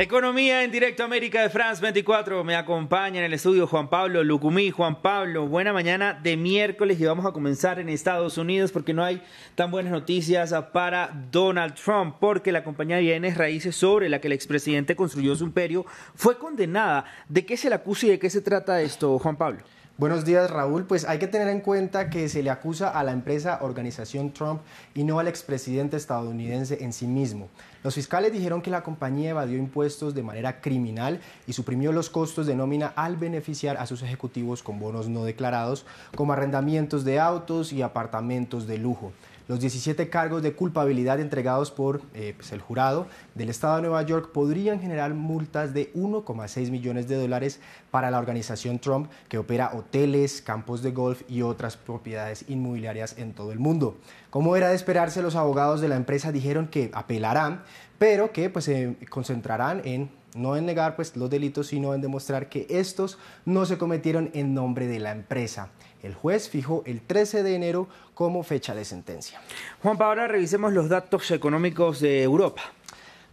[0.00, 2.44] Economía en directo América de France 24.
[2.44, 4.70] Me acompaña en el estudio Juan Pablo Lucumí.
[4.70, 9.02] Juan Pablo, buena mañana de miércoles y vamos a comenzar en Estados Unidos porque no
[9.02, 9.20] hay
[9.56, 14.28] tan buenas noticias para Donald Trump porque la compañía de bienes raíces sobre la que
[14.28, 15.84] el expresidente construyó su imperio
[16.14, 17.04] fue condenada.
[17.28, 19.64] ¿De qué se le acusa y de qué se trata esto, Juan Pablo?
[19.98, 20.84] Buenos días, Raúl.
[20.84, 24.60] Pues hay que tener en cuenta que se le acusa a la empresa Organización Trump
[24.94, 27.48] y no al expresidente estadounidense en sí mismo.
[27.82, 32.46] Los fiscales dijeron que la compañía evadió impuestos de manera criminal y suprimió los costos
[32.46, 35.84] de nómina al beneficiar a sus ejecutivos con bonos no declarados,
[36.14, 39.10] como arrendamientos de autos y apartamentos de lujo.
[39.48, 44.02] Los 17 cargos de culpabilidad entregados por eh, pues, el jurado del Estado de Nueva
[44.02, 47.58] York podrían generar multas de 1,6 millones de dólares
[47.90, 53.32] para la organización Trump, que opera hoteles, campos de golf y otras propiedades inmobiliarias en
[53.32, 53.96] todo el mundo.
[54.28, 57.62] Como era de esperarse, los abogados de la empresa dijeron que apelarán,
[57.98, 62.48] pero que pues, se concentrarán en no en negar pues, los delitos, sino en demostrar
[62.48, 65.70] que estos no se cometieron en nombre de la empresa.
[66.02, 69.40] El juez fijó el 13 de enero como fecha de sentencia.
[69.82, 72.62] Juan, ahora revisemos los datos económicos de Europa.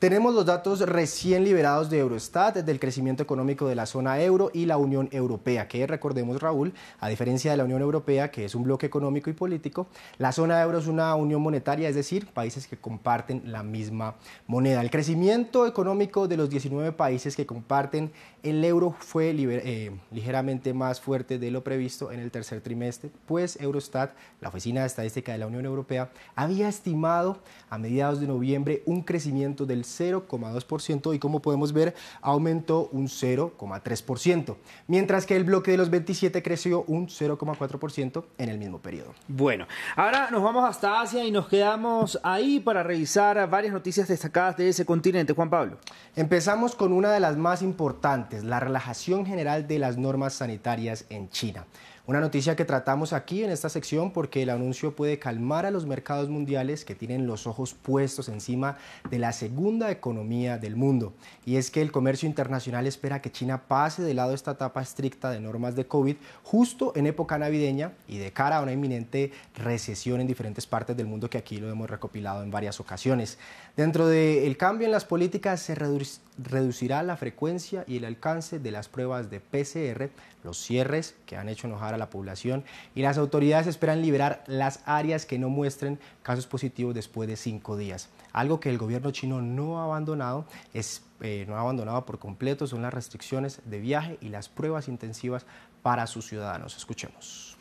[0.00, 4.64] Tenemos los datos recién liberados de Eurostat del crecimiento económico de la zona euro y
[4.64, 8.62] la Unión Europea, que recordemos Raúl, a diferencia de la Unión Europea, que es un
[8.62, 12.78] bloque económico y político, la zona euro es una unión monetaria, es decir, países que
[12.78, 14.14] comparten la misma
[14.46, 14.80] moneda.
[14.80, 18.10] El crecimiento económico de los 19 países que comparten
[18.42, 23.60] el euro fue eh, ligeramente más fuerte de lo previsto en el tercer trimestre, pues
[23.60, 27.36] Eurostat, la Oficina de Estadística de la Unión Europea, había estimado
[27.68, 34.56] a mediados de noviembre un crecimiento del 0,2% y como podemos ver aumentó un 0,3%,
[34.86, 39.14] mientras que el bloque de los 27 creció un 0,4% en el mismo periodo.
[39.28, 44.56] Bueno, ahora nos vamos hasta Asia y nos quedamos ahí para revisar varias noticias destacadas
[44.56, 45.32] de ese continente.
[45.32, 45.78] Juan Pablo.
[46.16, 51.28] Empezamos con una de las más importantes, la relajación general de las normas sanitarias en
[51.30, 51.66] China.
[52.10, 55.86] Una noticia que tratamos aquí en esta sección porque el anuncio puede calmar a los
[55.86, 58.78] mercados mundiales que tienen los ojos puestos encima
[59.08, 61.12] de la segunda economía del mundo.
[61.46, 65.30] Y es que el comercio internacional espera que China pase de lado esta etapa estricta
[65.30, 70.20] de normas de COVID justo en época navideña y de cara a una inminente recesión
[70.20, 73.38] en diferentes partes del mundo que aquí lo hemos recopilado en varias ocasiones.
[73.76, 78.88] Dentro del cambio en las políticas se reducirá la frecuencia y el alcance de las
[78.88, 80.10] pruebas de PCR,
[80.42, 82.64] los cierres que han hecho enojar a la población
[82.96, 87.76] y las autoridades esperan liberar las áreas que no muestren casos positivos después de cinco
[87.76, 88.08] días.
[88.32, 92.66] Algo que el gobierno chino no ha abandonado, es, eh, no ha abandonado por completo,
[92.66, 95.46] son las restricciones de viaje y las pruebas intensivas
[95.82, 96.76] para sus ciudadanos.
[96.76, 97.56] Escuchemos.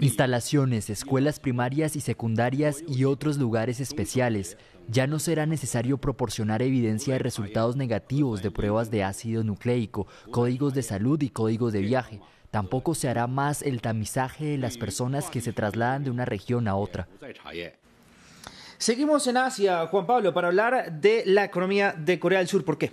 [0.00, 4.56] Instalaciones, escuelas primarias y secundarias y otros lugares especiales.
[4.88, 10.74] Ya no será necesario proporcionar evidencia de resultados negativos de pruebas de ácido nucleico, códigos
[10.74, 12.20] de salud y códigos de viaje.
[12.50, 16.66] Tampoco se hará más el tamizaje de las personas que se trasladan de una región
[16.66, 17.06] a otra.
[18.78, 22.64] Seguimos en Asia, Juan Pablo, para hablar de la economía de Corea del Sur.
[22.64, 22.90] ¿Por qué?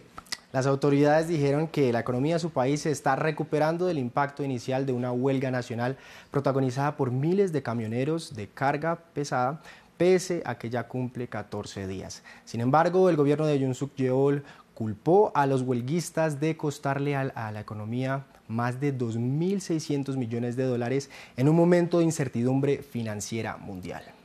[0.58, 4.88] Las autoridades dijeron que la economía de su país se está recuperando del impacto inicial
[4.88, 5.98] de una huelga nacional
[6.32, 9.62] protagonizada por miles de camioneros de carga pesada,
[9.98, 12.24] pese a que ya cumple 14 días.
[12.44, 17.52] Sin embargo, el gobierno de Yoon Suk Yeol culpó a los huelguistas de costarle a
[17.52, 24.17] la economía más de 2.600 millones de dólares en un momento de incertidumbre financiera mundial.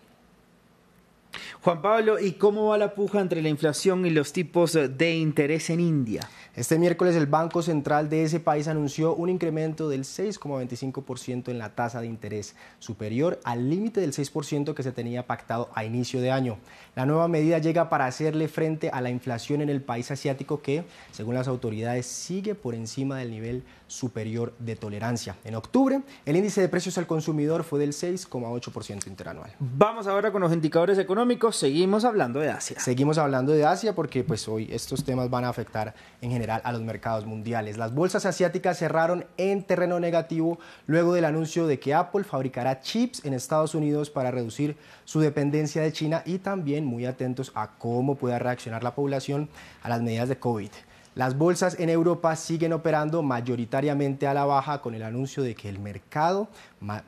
[1.64, 5.70] Juan Pablo, ¿y cómo va la puja entre la inflación y los tipos de interés
[5.70, 6.28] en India?
[6.56, 11.76] Este miércoles el Banco Central de ese país anunció un incremento del 6,25% en la
[11.76, 16.32] tasa de interés, superior al límite del 6% que se tenía pactado a inicio de
[16.32, 16.58] año.
[16.96, 20.84] La nueva medida llega para hacerle frente a la inflación en el país asiático que,
[21.12, 25.36] según las autoridades, sigue por encima del nivel superior de tolerancia.
[25.44, 29.54] En octubre, el índice de precios al consumidor fue del 6,8% interanual.
[29.58, 31.51] Vamos ahora con los indicadores económicos.
[31.52, 32.80] Seguimos hablando de Asia.
[32.80, 36.72] Seguimos hablando de Asia porque pues hoy estos temas van a afectar en general a
[36.72, 37.76] los mercados mundiales.
[37.76, 43.24] Las bolsas asiáticas cerraron en terreno negativo luego del anuncio de que Apple fabricará chips
[43.24, 48.16] en Estados Unidos para reducir su dependencia de China y también muy atentos a cómo
[48.16, 49.48] pueda reaccionar la población
[49.82, 50.70] a las medidas de COVID.
[51.14, 55.68] Las bolsas en Europa siguen operando mayoritariamente a la baja con el anuncio de que
[55.68, 56.48] el mercado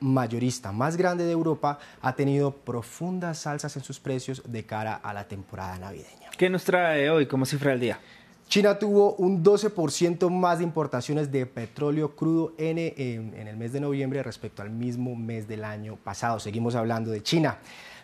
[0.00, 5.14] mayorista más grande de Europa ha tenido profundas alzas en sus precios de cara a
[5.14, 6.30] la temporada navideña.
[6.36, 7.98] ¿Qué nos trae hoy como cifra del día?
[8.46, 13.80] China tuvo un 12% más de importaciones de petróleo crudo en, en, el mes de
[13.80, 16.38] noviembre respecto al mismo mes del año pasado.
[16.38, 17.56] Seguimos hablando de China,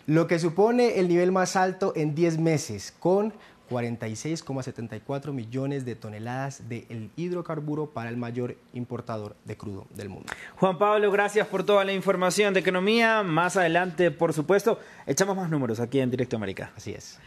[0.06, 3.34] lo que supone el nivel más alto en 10 meses, con
[3.70, 10.32] 46,74 millones de toneladas de hidrocarburo para el mayor importador de crudo del mundo.
[10.56, 13.22] Juan Pablo, gracias por toda la información de economía.
[13.22, 16.72] Más adelante, por supuesto, echamos más números aquí en Directo América.
[16.76, 17.18] Así es.